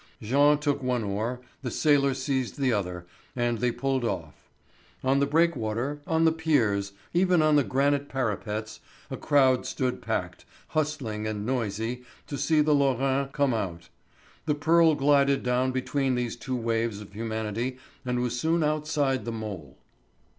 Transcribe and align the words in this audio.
Jean 0.19 0.57
took 0.57 0.81
one 0.81 1.03
oar, 1.03 1.41
the 1.61 1.69
sailor 1.69 2.15
seized 2.15 2.57
the 2.57 2.73
other 2.73 3.05
and 3.35 3.59
they 3.59 3.71
pulled 3.71 4.03
off. 4.03 4.49
On 5.03 5.19
the 5.19 5.27
breakwater, 5.27 6.01
on 6.07 6.25
the 6.25 6.31
piers, 6.31 6.93
even 7.13 7.43
on 7.43 7.55
the 7.55 7.63
granite 7.63 8.09
parapets, 8.09 8.79
a 9.11 9.15
crowd 9.17 9.63
stood 9.63 10.01
packed, 10.01 10.43
hustling, 10.69 11.27
and 11.27 11.45
noisy, 11.45 12.01
to 12.25 12.35
see 12.35 12.61
the 12.61 12.73
Lorraine 12.73 13.27
come 13.27 13.53
out. 13.53 13.89
The 14.47 14.55
Pearl 14.55 14.95
glided 14.95 15.43
down 15.43 15.69
between 15.71 16.15
these 16.15 16.35
two 16.35 16.55
waves 16.55 16.99
of 16.99 17.13
humanity 17.13 17.77
and 18.03 18.21
was 18.21 18.33
soon 18.39 18.63
outside 18.63 19.23
the 19.23 19.31
mole. 19.31 19.77